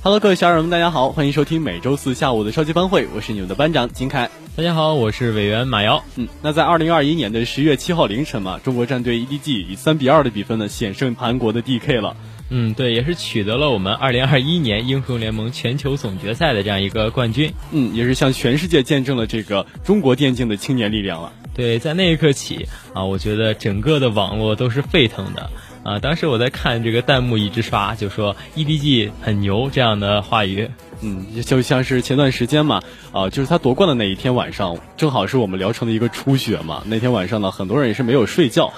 [0.00, 4.30] Hello，各位小耳朵们，大家好，欢迎收听每周四下午的超级班会，我是你们的班长金凯。
[4.56, 6.02] 大家好，我是委员马瑶。
[6.16, 12.16] 嗯，那在二零二一年的十月七号凌晨嘛，中国战队 EDG 以三比二的比分呢险胜韩国的 DK 了。
[12.50, 17.52] 嗯，对，也是取得了我们二零二一年英雄联盟全球总决赛的这样一个冠军。
[17.72, 21.32] 嗯，也是向全世界见证了这个中国电竞的青年力量了。
[21.54, 25.50] 对，在那一刻起啊，我觉得整个的网络都是沸腾的。
[25.84, 30.70] 啊，当时我在看这个弹幕一直刷，就说 EDG 很牛这样的话语。
[31.00, 36.82] 嗯，就像是前段时间嘛，啊，就是他夺冠的那一天晚上，正好是我们聊城的一个初雪嘛。
[36.86, 38.72] 那天晚上呢，很多人也是没有睡觉，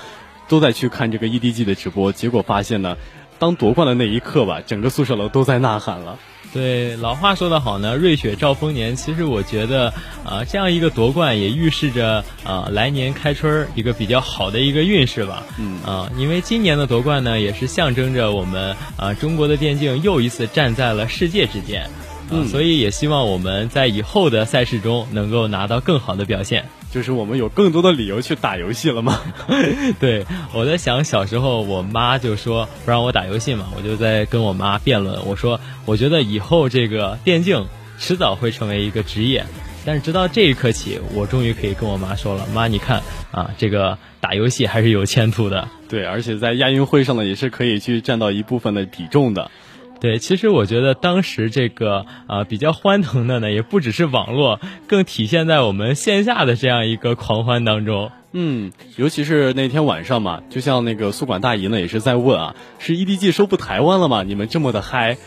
[0.48, 2.12] 都在去看这个 EDG 的直播。
[2.12, 2.96] 结果发现呢，
[3.40, 6.16] 当夺冠的那一刻吧，整个宿舍楼都在呐喊了。
[6.52, 8.94] 对，老话说得好呢，瑞雪兆丰年。
[8.94, 15.44] 其实我觉得，啊，这样一个夺冠也预示着啊，来年开春一个比较好的一个运势吧。
[15.58, 21.88] 嗯啊，因为今年的夺冠呢，也是象征着我们啊中国的电竞又一次站在了世界之巅。
[22.32, 26.68] 嗯，所以也希望我们在以后的赛事中能够拿到更好的表现。
[26.92, 29.20] 就是我们有更多的理由去打游戏了吗？
[30.00, 37.64] 对，我在想小时候我妈就说不让我打游戏嘛，我就在跟我妈辩论，我说我觉得以后这个电竞
[37.98, 39.44] 迟早会成为一个职业，
[39.84, 45.68] 但是直到这一刻起，我终于可以跟我妈说了，妈，你看啊，这个打游戏还是有前途的。
[45.88, 49.50] 对，而且在亚运会上呢，也是可以去占到一部分的比重的。
[50.00, 58.10] 对，其实我觉得当时这个啊比较欢腾的呢，也不只是网络，更体现在我们线下的这样一个狂欢当中。
[58.32, 64.22] 嗯，尤其是那天晚上嘛，就像那个宿管大姨呢，也是在问啊，是 EDG 收复台湾了吗？
[64.22, 65.18] 你们这么的嗨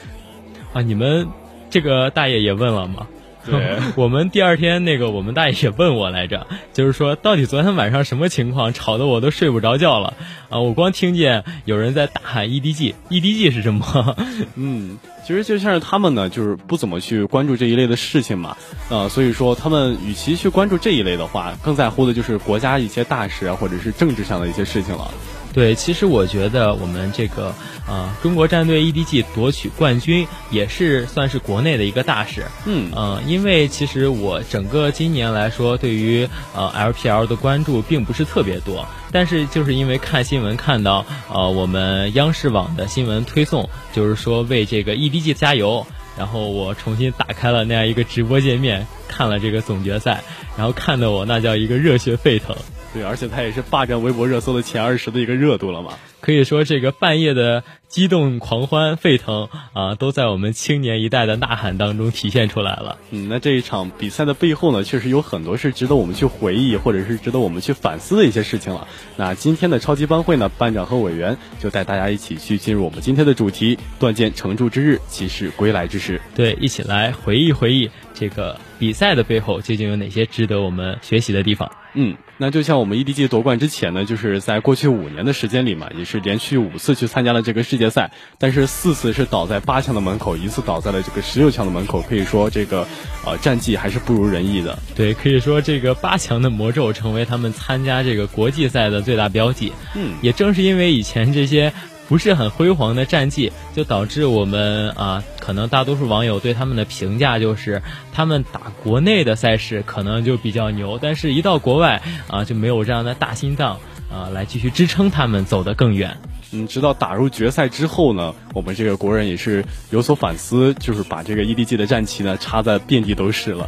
[0.73, 0.81] 啊？
[0.81, 1.27] 你们
[1.69, 3.07] 这个大爷也问了吗？
[3.45, 10.13] 对， 我们第二天那个我们大爷也问我来着，就是说到底昨天晚上什么情况，吵得我都睡不着觉了
[10.49, 10.59] 啊！
[10.59, 14.15] 我光听见有人在大喊 EDG，EDG 是什么？
[14.55, 18.55] 嗯，其实就像是他们呢，就是不怎么去关注这一类的事情嘛，
[18.89, 25.11] 呃，所以说他们与其去关注这一类的话，更在乎的就是国家一些大事啊，或者是政治上的一些事情了。
[25.53, 27.53] 对，其实我觉得我们这个
[27.87, 32.45] 呃，中国战队 EDG 夺取冠军也是算是国内的一个大事。
[32.65, 45.85] 嗯，呃，因为其实我整个今年来说，对于呃 LPL 的关注并不是特别多，但是就是因为看新闻看到呃我们央视网的新闻推送，就是说为这个 EDG 加油，
[46.17, 50.23] 然后我重新打开了那样一个直播界面，看了这个总决赛，
[50.57, 52.55] 然后看的我那叫一个热血沸腾。
[52.93, 55.93] 对，而且他也是霸占微博热搜的前二十的一个热度了嘛。
[56.23, 62.97] 可以说，这个半夜的激动、狂欢、沸腾啊，都在我们青年一代的呐喊当中体现出来了。
[63.11, 68.87] 嗯，那这一场比赛的背后呢，确实有很多是值得我们去回忆，或者是值得我们去反思的一些事情了。
[69.17, 76.21] 那今天的超级班会呢，班长和委员就带大家一起去进入我们今天的主题：断剑成柱之日，骑士归来之时。
[76.33, 81.69] 对，一起来回忆回忆这个比赛的背后究竟有哪些值得我们学习的地方。
[81.95, 92.87] 嗯，那就像我们 EDG 夺冠之前呢，就是在过去五年的时间里嘛，也是连续五次去参加了这个世界赛，但是四次是倒在八强的门口，一次倒在了这个十六强的门口，可以说这个
[93.25, 94.77] 呃战绩还是不如人意的。
[94.95, 99.73] 对，可以说这个八强的魔咒成为他们参加这个国际赛的最大标记。
[99.95, 101.73] 嗯，也正是因为以前这些。
[102.09, 107.81] 不是很辉煌的战绩，就导致我们啊，可能大多数网友对他们的评价就是，
[108.11, 113.79] 他们打国内的赛事可能就比较牛，但是一到国外啊，就没有这样的大心脏
[114.13, 116.15] 啊，来继续支撑他们走得更远。
[116.51, 123.67] 嗯，直到打入决赛之后呢，我们这个国人也是有所反思，就是把这个 EDG 的战旗呢插在遍地都是了。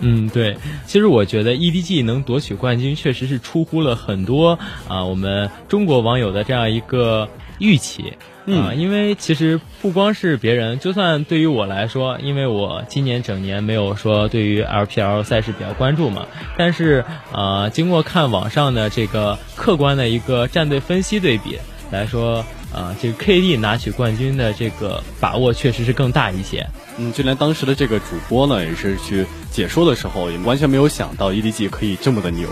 [0.00, 8.14] 嗯，对，其实我觉得 EDG 能夺取冠军，确实是出乎了很多啊我们中国网友的这样一个预期。
[8.46, 16.24] 啊，因为其实不光是别人，就算对于我来说，因为我今年整年没有说对于 LPL 赛事比较关注嘛，
[16.56, 21.58] 但是呃，经过看网上的这个客观的一个战队分析对比
[21.90, 26.64] 来说，啊，这个 KD 拿取冠军的这个把握确实是更大一些。
[26.98, 32.48] 嗯，就连当时的这个主播呢，也是去解说的时候，也完全没有想到 EDG 可以这么的牛。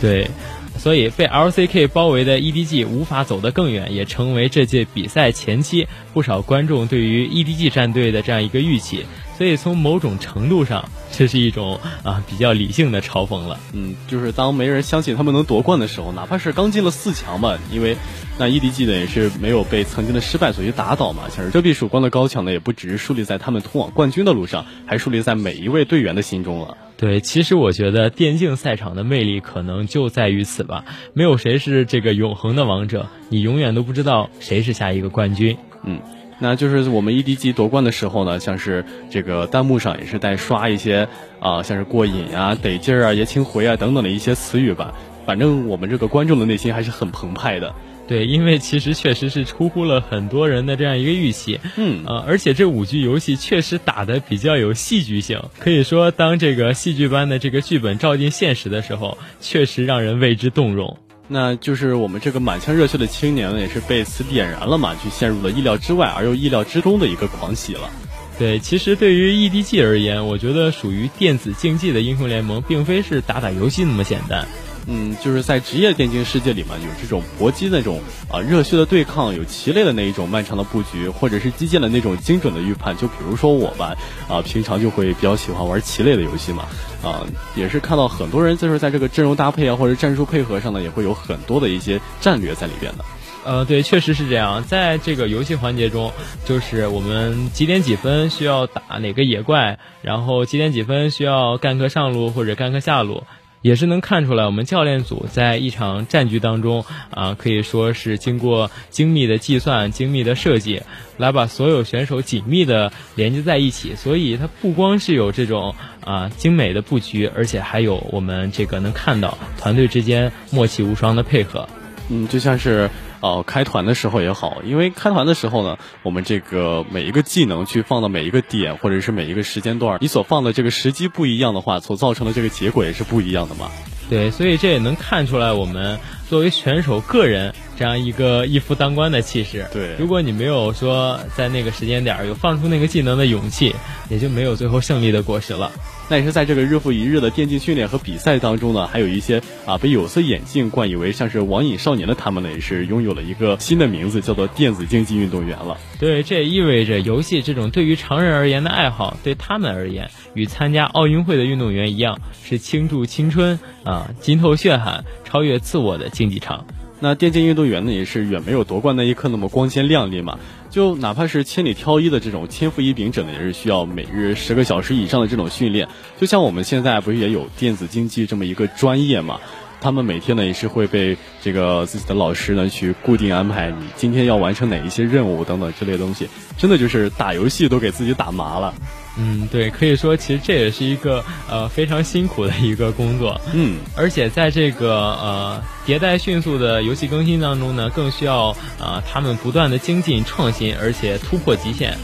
[0.00, 0.30] 对。
[0.78, 9.04] 所以被 LCK 包围的 EDG 无法走得更远，也成为这届比赛前期不少观众对于 EDG 战队的这样一个预期。
[9.36, 13.60] 所以从某种程度上，这是一种啊比较理性的嘲讽了。
[13.72, 17.96] 嗯，就是当没人相信他们能夺冠的时候，哪怕是刚进了四强吧，因为
[18.36, 21.22] 那 EDG 呢也是没有被曾经的失败所去打倒嘛。
[21.28, 26.76] 像是遮蔽曙光的高墙呢，也不只是树立在他们通往冠军的路上，还树立在每一位队员的心中了。
[26.98, 30.84] 对，其实我觉得电竞赛场的魅力可能就在于此吧。
[31.14, 35.56] 没有谁是这个永恒的王者，你永远都不知道谁是下一个冠军。
[35.84, 36.00] 嗯，
[36.40, 41.08] 那就是我们 EDG 夺冠的时候呢，像是这个弹幕上也是在刷一些
[41.38, 44.92] 啊，像是过瘾啊、得劲儿啊、爷青回啊等等的一些词语吧。
[45.24, 47.72] 反正我们这个观众的内心还是很澎湃的。
[48.08, 60.96] 对，因为其实确实是出乎了很多人的这样一个预期，嗯，呃，而且这五局游戏确实打的比较有戏剧性，可以说当这个戏剧般的这个剧本照进现实的时候，确实让人为之动容。
[61.28, 67.90] 那就是我们这个满腔热血的青年呢，也是被此点燃了嘛，就陷入了意料之外而又意料之中的一个狂喜了。
[68.38, 74.48] 对，其实对于 EDG 而言，我觉得属于电子竞技的英雄联盟，并非是打打游戏那么简单。
[74.90, 78.00] 嗯，就是在职业电竞世界里嘛，有这种搏击那种
[78.32, 82.96] 啊热血的对抗，有棋类的那一种漫长的布局，或者是击剑的那种精准的预判。
[82.96, 83.94] 就比如说我吧，
[84.28, 86.64] 啊，平常就会比较喜欢玩棋类的游戏嘛，
[87.02, 87.20] 啊，
[87.54, 93.04] 也是看到很多人就是在这个阵容搭配啊或者战术配合上呢，也会有很多的一些战略在里边的。
[93.44, 94.64] 呃，对，确实是这样。
[94.64, 96.12] 在这个游戏环节中，
[96.44, 103.24] 就是我们几点几分需要打哪个野怪，然后几点几分需要干克上路或者干克下路。
[103.62, 110.82] 也是能看出来，我们教练组在一场战局当中啊，可以说是经过精密的计算、精密的设计，
[111.16, 113.94] 来把所有选手紧密的连接在一起。
[113.96, 115.74] 所以它不光是有这种
[116.04, 121.68] 啊精美的布局，而且还有我们这个能看到团队之间默契无双的配合。
[122.08, 122.88] 嗯，就像是。
[123.20, 133.70] 哦，开团的时候也好，因为开团的时候呢，我们这个每一个技能去放到每一个点，或者是每一个时间段，你所放的这个时机不一样的话，所造成的这个结果也是不一样的嘛。
[134.08, 135.98] 对，所以这也能看出来我们
[136.30, 139.64] 作为选手个人这样一个一夫当关的气势。
[139.72, 143.72] 对，如果你没有说在那个时间点有放出那个技能的勇气，
[144.10, 145.70] 也就没有最后胜利的果实了。
[146.10, 155.76] 那也是在这个日复一日的电竞训练和比赛当中呢，还有一些啊被有色眼镜冠以为像是网瘾少年的他们呢，也是拥有了一个新的名字，叫做电子竞技运动员了。
[156.00, 166.64] 对，这也意味着游戏这种对于常人而言的爱好，对他们而言，与参加奥运会的运动员一样，是倾注青春啊、浸透血汗、超越自我的竞技场。
[167.00, 170.38] 那电竞运动员呢，也是远没有夺冠那一刻那么光鲜亮丽嘛。
[170.68, 175.88] 就哪怕是千里挑一的这种天赋异禀者呢，也是需要每日十个小时以上的这种训练。
[176.20, 179.40] 就像我们现在不是也有电子竞技这么一个专业嘛？
[179.80, 188.74] 他们每天呢也是会被这个自己的老师呢去固定安排，你今天要完成哪一些任务等等之类东西，真的就是打游戏都给自己打麻了。
[189.18, 193.40] 嗯，对，可以说其实这也是一个呃非常辛苦的一个工作。
[193.52, 201.96] 嗯，而且在这个呃迭代迅速的游戏更新当中呢，更需要啊他们不断的精进创新，而且突破极限。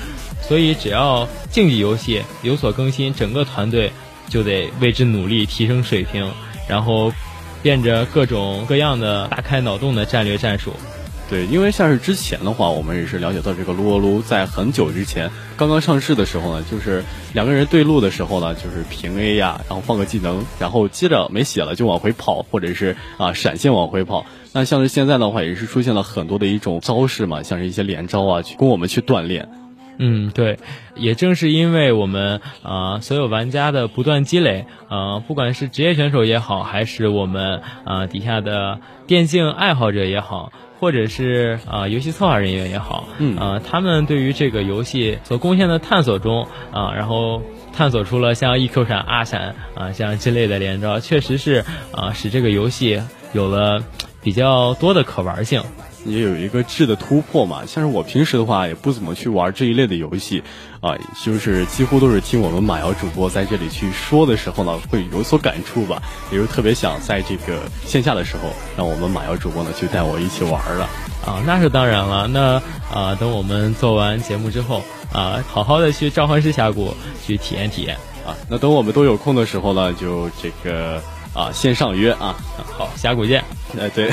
[0.42, 3.90] 所以只要竞技游戏有所更新，整个团队
[4.28, 6.30] 就得为之努力，提升水平，
[6.68, 7.12] 然后
[7.62, 10.74] 变着各种各样的大开脑洞的战略战术。
[11.30, 17.02] 对，因为像是之前的话，我们也是了解到这个撸啊撸在很久之前刚刚上市的时候呢，就是
[17.32, 24.26] 两个人对路的时候呢，就是平 A 呀，然后放个技能，然后接着没血了就往回跑，或者是啊闪现往回跑。
[24.52, 29.48] 那像是现在的话，也是出现了很多的一种招式嘛，像是一些连招啊，去供我们去锻炼。
[29.98, 30.58] 嗯，对，
[30.94, 40.52] 也正是因为我们啊所有玩家的不断积累，啊不管是职业选手也好，还是我们啊底下的电竞爱好者也好。
[40.80, 47.40] 或者是啊，游戏策划人员也好，嗯啊，他们对于这个游戏所贡献的探索中啊，然后
[47.72, 53.00] 探索出了像 EQ 闪、R 闪啊像之类的连招，确实是啊，使这个游戏
[53.32, 53.82] 有了
[54.20, 55.62] 比较多的可玩性。
[56.04, 57.64] 也有一个质的突破嘛。
[57.66, 60.42] 像是我平时的话，也不怎么去玩这一类的游戏，
[60.80, 60.94] 啊，
[61.24, 66.02] 就是几乎都是听我们马瑶主播在这里去说的时候呢，会有所感触吧。
[66.30, 70.88] 也就特别想在这个线下的时候，让我们马瑶主播呢去带我一起玩了。
[71.24, 72.28] 啊，那是当然了。
[72.28, 74.82] 那啊，等我们做完节目之后
[75.12, 76.94] 啊，好好的去召唤师峡谷
[77.26, 77.96] 去体验体验
[78.26, 78.36] 啊。
[78.48, 82.36] 那等我们都有空的时候呢，就这个啊线上约啊。
[82.76, 83.42] 好，峡谷见。
[83.80, 84.10] 哎，对。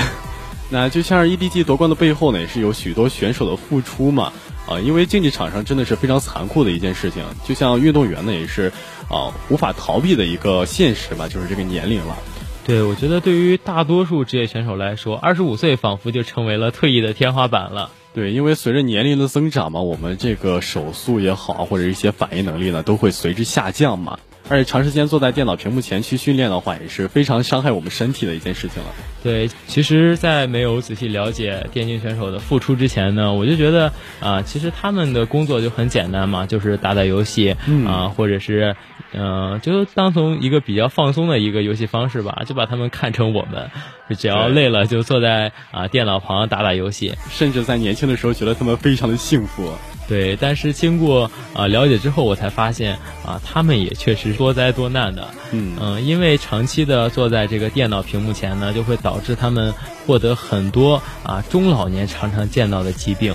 [0.72, 4.32] 那就像是 EDG 夺冠的背后呢，也是有许多选手的付出嘛。
[4.68, 7.24] 啊，因为竞技场上真的是非常残酷的一件事情。
[7.44, 8.72] 就像运动员呢，也是
[9.10, 12.16] 啊无法逃避的一个现实吧，就是这个年龄了。
[12.64, 17.90] 对，我觉得对于大多数职业选手来说，二十五岁仿佛就成为了退役的天花板了。
[18.14, 24.20] 对，因为随着年龄的增长嘛，我们这个手速也好，或者一些反应能力呢，都会随之下降嘛。
[24.52, 28.90] 而且长时间坐在电脑屏幕前去训练的话，也是非常伤害我们身体的一件事情了。
[29.24, 37.56] 对，其实，在没有仔细了解电竞选手的付出之前呢，我就觉得啊，其实他们的工作就很简单嘛，就是打打游戏
[37.88, 38.76] 啊，或者是
[39.14, 43.70] 嗯，就当从一个比较放松的一个游戏方式吧，就把他们看成我们，
[44.18, 49.72] 只要累了就坐在啊电脑旁打打游戏，甚至在年轻的时候觉得他们非常的幸福。
[50.12, 55.30] 对，但是经过啊了解之后，我才发现啊，他们也确实多灾多难的。
[55.54, 59.74] 嗯嗯，因为长期的坐在这个电脑屏幕前呢，就会导致他们
[60.06, 63.34] 获得很多啊中老年常常见到的疾病，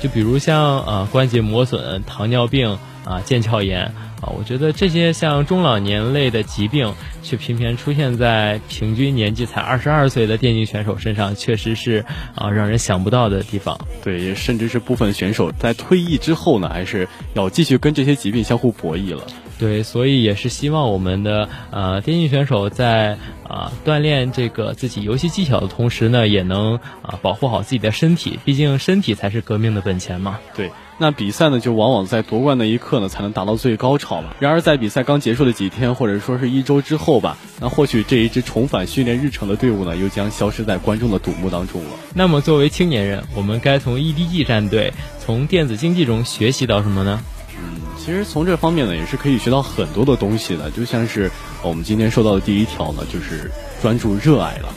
[0.00, 3.92] 就比如像啊关节磨损、糖尿病啊腱鞘炎。
[4.20, 13.78] 啊，我觉得这些像中老年类的疾病，却偏偏出现在平均年纪才二十二岁的电竞选手身上，确实是啊让人想不到的地方。
[14.02, 19.22] 对，甚至是部分选手在退役之后呢，还是要继续跟这些疾病相互博弈了。
[19.58, 30.38] 对，所以也是希望我们的呃电竞选手在啊锻炼这个自己游戏技巧的同时呢，也能啊保护好自己的身体，毕竟身体才是革命的本钱嘛。
[30.56, 30.70] 对。
[30.96, 34.28] 那比赛呢，就往往在夺冠那一刻呢，才能达到最高潮嘛。
[34.38, 41.90] 然而，在比赛刚结束的几天，或者说是一周之后吧，那或许这一支重返训练日程的队伍呢，又将消失在观众的瞩目当中了。
[42.14, 47.20] 那么，作为青年人，我们该从 EDG 战队、从电子竞技中学习到什么呢？
[47.58, 50.70] 嗯，其实从这方面呢，也是可以学到很多的东西的。
[50.70, 51.30] 就像是
[51.62, 53.50] 我们今天说到的第一条呢，就是
[53.82, 54.68] 专注热爱了。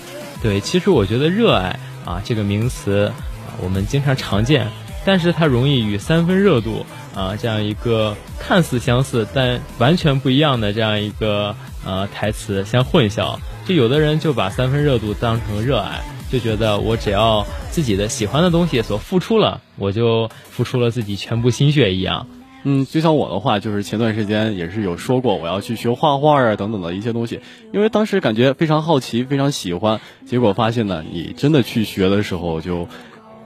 [0.42, 3.12] 对，其实我觉得热爱啊这个名词，
[3.62, 4.68] 我们经常常见。
[5.08, 6.86] 但是它容易与三分热度
[7.16, 13.38] 啊这样一个看似相似但完全不一样的这样一个呃台词相混淆。
[13.66, 22.28] 就有的人就把三分热度当成热爱，就觉得我只要自己的喜欢的东西所付出了，我就付出了自己全部心血一样。
[22.64, 27.40] 嗯，就像我的话，就是前段时间也是有说过我要去学画画啊等等的一些东西，
[27.74, 32.90] 因为当时感觉非常好奇，非常喜欢，结果发现呢，你真的去学的时候就。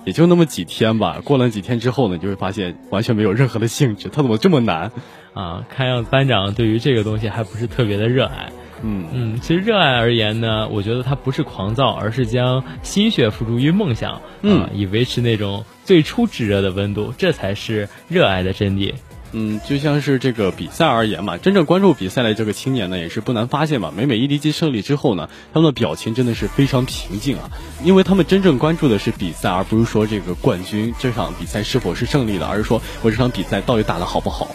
[0.05, 4.09] 也就那么几天吧，过了几天之后呢，你就会发现完全没有任何的兴致。
[4.09, 4.91] 它怎么这么难？
[5.33, 8.51] 啊，看样子班长对于这个东西还不是特别的热爱。
[8.83, 18.93] 嗯嗯，其实热爱而言呢，我觉得它不是狂躁，而是将心血付诸于梦想，嗯，以维持那种最初炙热的温度，这才是热爱的真谛。
[19.33, 23.91] 嗯，就像是这个比赛而言嘛，真正关注比赛的这个青年呢，也是不难发现嘛。
[23.95, 27.49] 每每 EDG 胜利之后呢，他们的表情真的是非常平静啊，
[27.83, 34.53] 因为他们真正关注的是比赛，而不是说这个冠军这场比赛是否是胜利的，而是说我这场比赛到底打的好不好。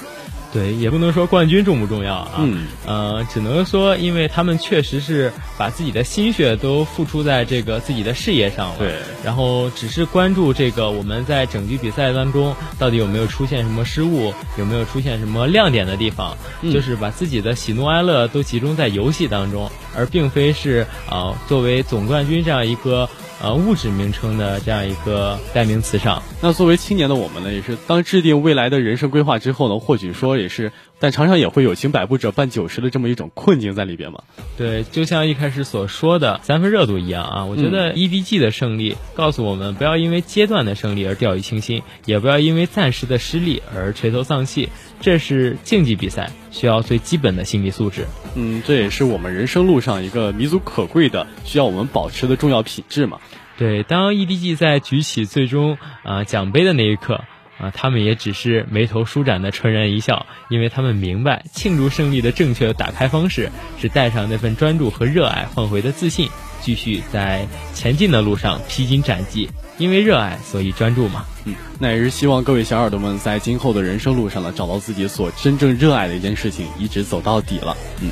[0.56, 16.34] 对，也不能说冠军重不重要啊，嗯，呃，只能说，因为他们确实是把自己的心血都付出在这个自己的事业上了，对，然后只是关注这个我们在整局比赛当中到底有没有出现什么失误，有没有出现什么亮点的地方，
[16.72, 23.06] 就是把自己的喜怒哀乐都集中在游戏当中，而并非是啊作为总冠军这样一个。
[23.42, 34.22] 呃，物质名称的这样一个代名词上，那作为青年的我们呢，也是当制定未来的人生规划之后呢，或许说也是，但常常也会有行百步者半九十的这么一种困境在里边嘛。
[34.56, 44.70] 对，就像一开始所说的三分热度一样啊，我觉得 EDG 的胜利告诉我们，不要因为阶段的胜利而掉以轻心，也不要因为暂时的失利而垂头丧气。
[45.00, 48.06] 这是竞技比赛需要最基本的心理素质。
[48.34, 53.18] 嗯，这也是我们人生路上一个弥足可贵的需要我们保持的重要品质嘛。
[53.58, 57.24] 对，当 EDG 在举起最终啊奖杯的那一刻
[57.58, 66.28] 啊，他们也只是眉头舒展的纯然一笑，因为他们明白庆祝胜利的正确打开方式是带上那份专注和热爱换回的自信，
[66.60, 69.48] 继续在前进的路上披荆斩棘。
[69.78, 71.24] 因为热爱，所以专注嘛。
[71.44, 77.76] 嗯，那也是希望各位小耳朵们在今后的人生路上呢，找到自己所真正热爱的一件事情，一直走到底了。
[78.00, 78.10] 嗯。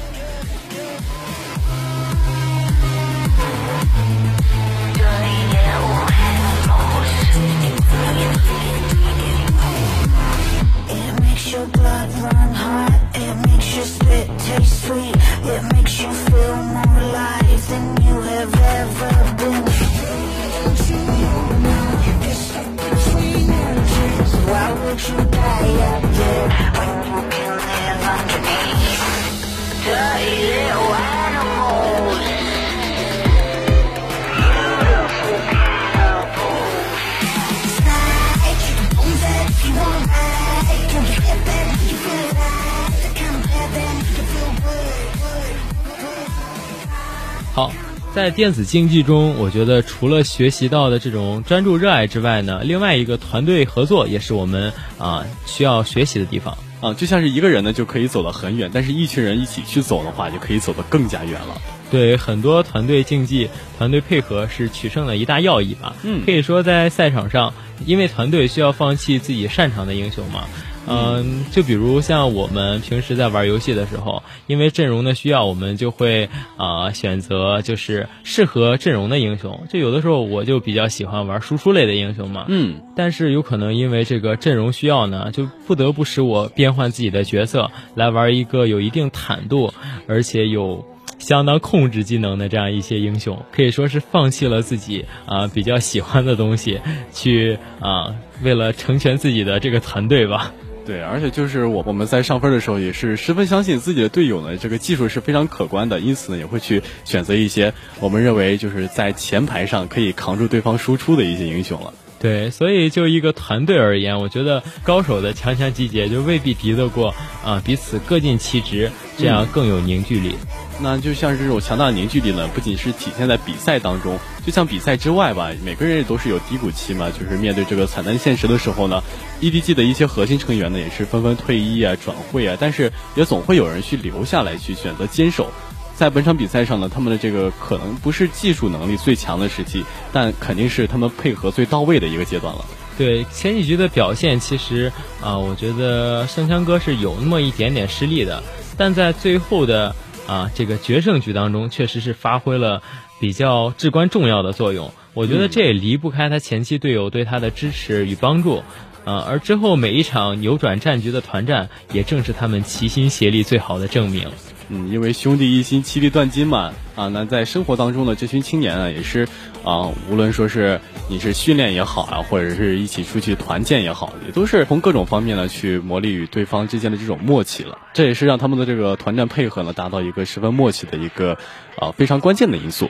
[48.15, 56.57] 在电子竞技中，我觉得除了学习到的这种专注热爱之外呢，另外一个团队合作也是我们啊需要学习的地方。
[56.81, 61.61] 啊，就像是一个人呢就可以走得很远，但是一群人一起去走的话，就可以走得更加远了。
[61.91, 65.97] 对，很多团队竞技、团队配合是取胜的一大要义吧。
[66.05, 67.53] 嗯，可以说在赛场上，
[67.85, 70.45] 因为团队需要放弃自己擅长的英雄嘛。
[70.87, 79.67] 嗯，就比如像我们平时在玩游戏的时候，因为阵容的需要，我们就会啊选择就是适合阵容的英雄。
[79.71, 82.45] 就有的时候我就比较喜欢玩输出类的英雄嘛。
[82.49, 89.73] 嗯，但是有可能因为这个阵容需要呢，就不得不使我变换自己的角色来玩一个有一定坦度，
[90.07, 90.85] 而且有
[91.19, 96.81] 相当控制技能的这样一些英雄，可以说是放弃了自己啊比较喜欢的东西，
[97.13, 100.53] 去啊为了成全自己的这个团队吧。
[100.87, 111.95] 对，而且就是我我们在上分的时候也是十分相信自己的队友呢，这个技术是非常可观的，因此呢也会去选择一些我们认为就是在前排上可以扛住对方输出的一些英雄了。
[112.25, 117.15] 对，所以就一个团队而言，我觉得高手的强强集结就未必敌得过
[117.45, 120.35] 啊，彼此各尽其职，这样更有凝聚力。
[120.81, 127.11] 那就像这种强大的凝聚力呢，不仅是体现在比赛当中，就像比赛之外吧，每个人也都是有低谷期嘛。
[127.11, 129.03] 就是面对这个惨淡现实的时候呢
[129.43, 135.53] ，EDG 的一些核心成员呢，也是纷纷退役啊、转会啊，但是也总会有人去留下来，去选择坚守。
[135.95, 142.65] 在本场比赛上呢，他们的这个可能不是技术能力最强的时期，但肯定是他们配合最到位的一个阶段了。
[142.99, 148.43] 对前几局的表现，其实啊，我觉得圣枪哥是有那么一点点失利的，
[148.77, 149.95] 但在最后的。
[150.27, 152.83] 啊，这个决胜局当中确实是发挥了
[153.21, 154.91] 比较至关重要的作用。
[155.13, 158.63] 我觉得这也离不开他前期队友对他的支持与帮助。
[159.05, 164.31] 啊，而之后每一场扭转战局的团战，也正是他们齐心协力最好的证明。
[164.69, 166.73] 嗯，因为兄弟一心，其利断金嘛。
[166.95, 169.27] 啊，那在生活当中呢，这群青年啊，也是
[169.65, 177.79] 啊，无论说是你是训练也好啊，或者是一起出去团建也好，也都是从各种方面呢去磨砺与对方之间的这种默契了。
[177.95, 181.37] 这也是让他们的这个团战配合呢达到一个十分默契的一个
[181.77, 182.89] 啊非常关键的因素。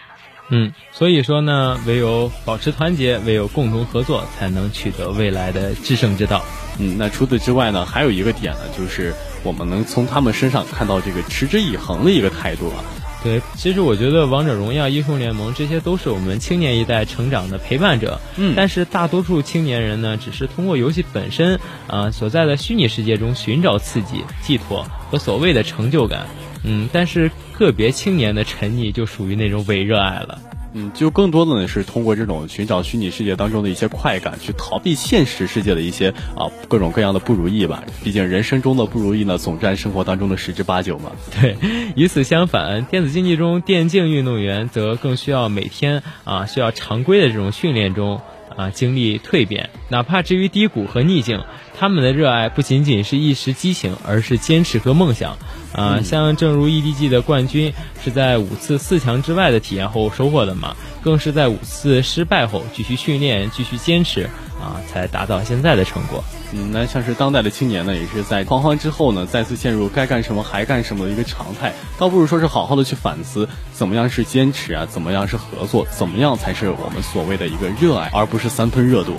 [0.57, 6.45] 嗯，所以说呢，唯有保持团结，唯有共同合作，才能取得未来的制胜之道。
[6.79, 9.13] 嗯，那除此之外呢，还有一个点呢，就是
[9.43, 12.85] 我们能从他们身上看到这个持之以恒的一个态度啊。
[13.25, 18.21] 对，其实我觉得王者荣耀、英雄联盟这些都是我们青年一代成长的陪伴者。
[18.37, 26.29] 嗯，但是大多数青年人呢，只是通过游戏本身啊所在的虚拟世界中寻找刺激、寄托和所谓的成就感。
[26.65, 30.41] 嗯，但是个别青年的沉溺就属于那种伪热爱了。
[30.77, 37.85] 嗯，就更多的呢是通过这种寻找虚拟世界当中的一些快感，去逃避现实世界的一些啊各种各样的不如意吧。
[38.03, 41.13] 毕竟人生中的不如意呢，总占生活当中的十之八九嘛。
[41.41, 41.57] 对，
[41.95, 48.21] 与此相反，电子竞技中电竞运动员则更需要每天啊需要常规的这种训练中
[48.57, 51.45] 啊经历蜕变，哪怕至于低谷和逆境。
[51.77, 55.37] 他们的热爱不仅仅是一时激情，而是坚持和梦想。
[55.75, 64.31] 啊，像正如 EDG 的冠军是在五次四强之外的体验后收获的嘛，更是在五次失败后继续训练、继续坚持
[64.63, 66.23] 啊，才达到现在的成果。
[66.53, 79.17] 嗯，那像是当代的青年呢，也是在狂欢之后呢，再次陷入该干什么还干什么的一个常态，倒不如说是好好的去反思，怎么样是坚持啊，怎么样是合作，怎么样才是我们所谓的一个热爱，而不是三分热度。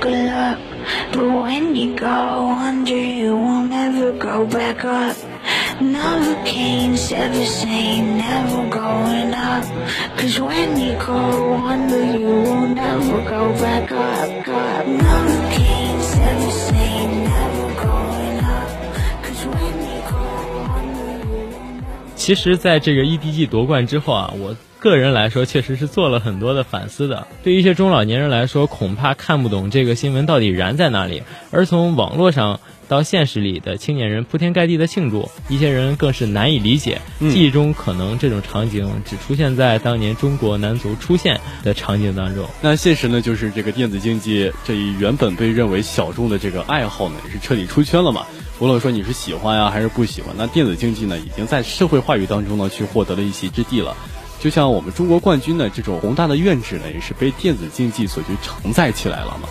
[0.00, 0.58] Good luck.
[1.12, 5.16] But when you go under, you won't ever go back up.
[5.80, 9.64] Never came, never same, never going up.
[10.18, 14.48] Cause when you go under, you will never go back up.
[14.48, 14.86] up.
[14.86, 15.65] Never
[22.26, 27.28] 其实，在这个 EDG 夺冠之后啊，我个人来说，确实是做了很多的反思的。
[27.44, 31.22] 对于一些中老年人来说，恐怕看不懂这个新闻到底燃在哪里。
[31.52, 32.58] 而从网络上
[32.88, 37.00] 到现实里的青年人铺天盖地的庆祝，一些人更是难以理解。
[37.20, 42.44] 记忆中可能这种场景只出现在当年中国男足出现的场景当中。
[42.60, 48.26] 那现实呢，就是这个电子竞技这一原本被认为小众的这个爱好呢，也是彻底出圈了嘛。
[48.58, 53.96] 无论说你是喜欢呀还是不喜欢，那电子竞技呢，已经在社会话语当中呢，去获得了一席之地了。
[54.40, 59.48] 就像我们中国冠军的这种宏大的愿景呢，也是被电子竞技所去承载起来了嘛。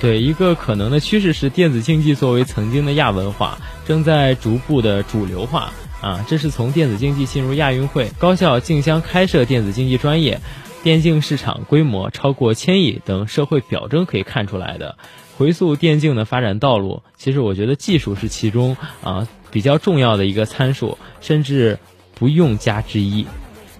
[0.00, 5.72] 对，一个可能的趋势是，电子竞技作为曾经的亚文化，正在逐步的主流化。
[6.02, 10.40] 啊，这是从电子竞技进入亚运会，高校竞相开设电子竞技专业，
[10.84, 14.98] 电竞市场规模超过千亿等社会表征可以看出来的。
[15.36, 21.78] 回溯电竞的发展道路，其实我觉得技术是其中啊比较重要的一个参数，甚至
[22.14, 23.26] 不用加之一。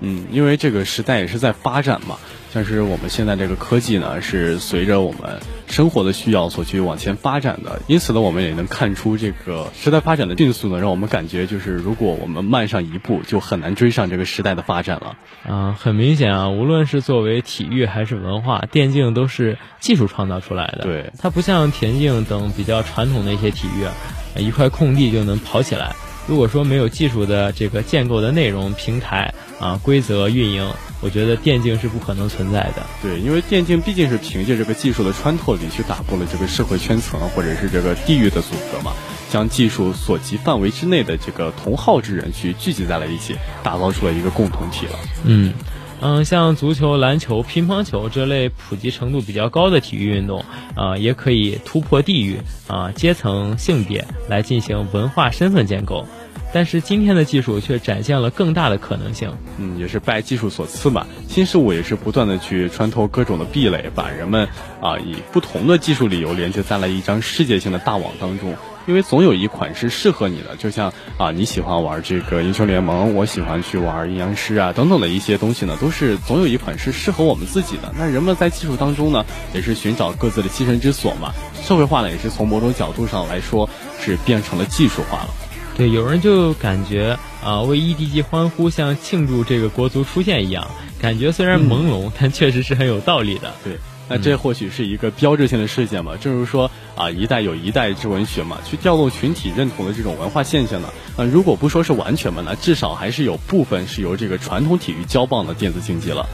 [0.01, 2.19] 嗯，因为这个时代也是在发展嘛。
[2.53, 15.17] 但是我们现在这个科技呢，是随着我们生活的需要所去往前发展的，因此呢，我们也能看出这个时代发展的迅速呢，让我们感觉就是如果我们慢上一步，就很难追上这个时代的发展了。
[15.47, 20.85] 啊，很明显啊，无论是作为体育还是文化，电竞都是技术创造出来的。
[20.85, 25.95] 对，它不像田径等比较传统的一些体育，一块空地就能跑起来。
[26.27, 30.69] 如果说没有技术的这个建构的内容平台啊规则运营，
[31.01, 32.85] 我觉得电竞是不可能存在的。
[33.01, 38.93] 对，因为电竞毕竟是凭借这个技术的穿透力去打破了这个社会圈层或者是这个地域的阻隔嘛，
[39.31, 44.99] 将技术所及范围之内的这个同好之人去聚集在了一起，打造出了一个共同体了。
[45.25, 45.53] 嗯。
[46.01, 56.07] 嗯，像足球、篮球、乒乓球这类普及程度比较高的体育运动，啊，也可以突破地域、啊阶层、性别来进行文化身份建构。
[56.55, 59.31] 但是今天的技术却展现了更大的可能性。
[59.59, 61.07] 嗯，也是拜技术所赐嘛。
[61.29, 64.49] 新事物也是不断的去穿透各种的壁垒，把人们
[64.81, 68.55] 啊以不同的技术理由连接在了一张世界性的大网当中。
[68.87, 77.93] 因为总有一款是适合你的，就像啊你喜欢玩这个英雄联盟，我喜欢去玩阴阳师啊等等的一些东西呢，都是总有一款是适合我们自己的。
[77.99, 81.33] 那人们在技术当中呢，也是寻找各自的栖身之所嘛。
[81.63, 83.69] 社会化呢，也是从某种角度上来说
[84.01, 85.29] 是变成了技术化了。
[85.77, 90.67] 对，有人就感觉啊为 EDG 欢呼，像庆祝这个国足出现一样，
[91.01, 93.53] 感觉虽然朦胧，但确实是很有道理的。
[93.65, 93.77] 对。
[94.09, 96.17] 那这或许是一个标志性的事件嘛？
[96.17, 100.89] 正如说啊，一代有一代之文学嘛，去调动群体认同的这种文化现象呢。
[101.17, 106.27] 啊，如果不说是完全嘛，那至少还是有部分是由这个传统体育交棒的电子竞技了。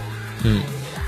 [0.44, 0.62] 嗯，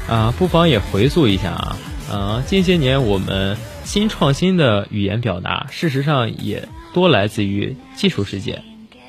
[0.09, 1.77] 啊，不妨也回溯一下啊，
[2.11, 8.63] 啊，近些年我们新创新的语言表达，事实上也多来自于技术世界。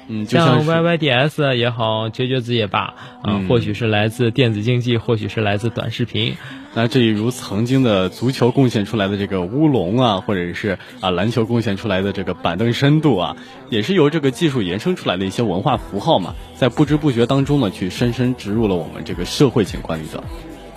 [0.08, 6.36] 嗯，像 YYDS 也好，绝绝子也罢，啊，或许是来自电子竞技，或许是来自短视频。
[6.76, 13.38] 那这一如曾经的足球贡献出来的这个乌龙啊，或者是啊篮球贡献出来的这个板凳深度啊，
[13.70, 20.24] 也是由这个技术延伸出来的一些文化符号嘛，在不知不觉当中呢，去深深植入了我们这个社会情观里头。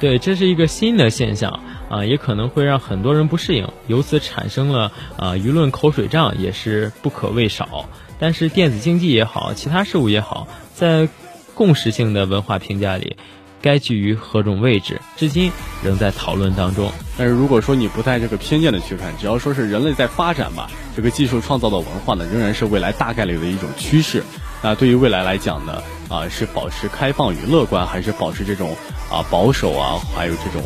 [0.00, 1.60] 对，这是一个新的现象
[1.90, 7.86] 啊，也可能会让很多人不适应，由此产生了啊舆论口水仗，也是不可谓少。
[8.18, 11.08] 但是电子竞技也好，其他事物也好，在
[11.54, 13.16] 共识性的文化评价里，
[13.62, 15.52] 该居于何种位置，至今
[15.84, 16.90] 仍在讨论当中。
[17.16, 24.22] 但是如果说你不带这个偏见的去看，只要说是人类在发展吧，这个技术创造的文化呢，仍然是未来大概率的一种趋势。
[24.62, 28.76] 那对于未来来讲呢，啊，是保持开放与乐观，还是保持这种
[29.10, 30.62] 啊保守啊，还有这种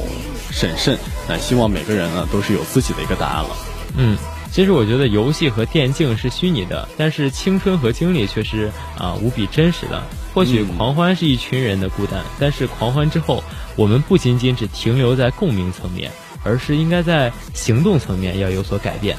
[0.50, 0.98] 审慎？
[1.28, 3.50] 那希望每个人呢，都是有自己的一个答案了。
[3.96, 4.16] 嗯。
[4.52, 10.02] 其实我觉得游戏和电竞是虚拟的，但是青春和经历却是啊无比真实的。
[10.34, 13.42] 或许狂欢是一群人的孤单，但是狂欢之后，
[13.76, 16.10] 我们不仅仅只停留在共鸣层面，
[16.44, 19.16] 而是应该在行动层面要有所改变。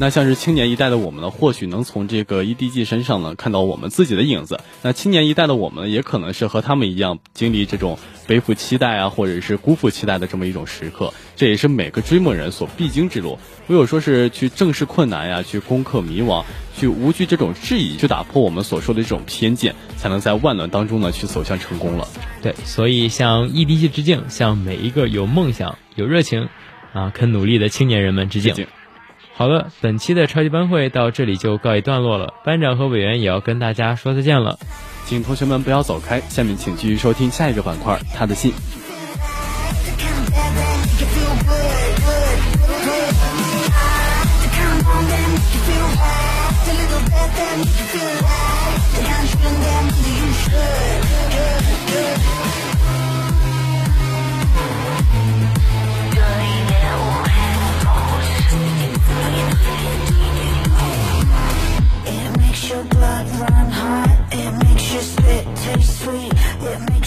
[0.00, 4.58] 那像是青年一代的我们呢，或许能从这个 EDG 身上呢看到我们自己的影子。
[4.80, 11.12] 那青年一代的我们，也可能是和他们一样经历这种背负期待啊，或者是辜负期待的这么一种时刻。
[11.36, 13.38] 这也是每个追梦人所必经之路。
[13.66, 22.08] 唯有说是去正视困难呀，去攻克迷惘，去无惧这种质疑，去打破我们所说的这种偏见，才能在万难当中呢去走向成功了。
[22.40, 26.48] 对，所以向 EDG 致敬，向每一个有梦想、有热情
[26.94, 28.66] 啊、肯努力的青年人们致敬。
[29.40, 32.34] 好了，本期的超级班会到这里就告一段落了。
[32.44, 34.58] 班长和委员也要跟大家说再见了，
[35.06, 38.52] 请同学们不要走开，下面请继续收听下一个板块，他的信。
[65.74, 66.32] taste sweet.
[66.62, 66.99] Let me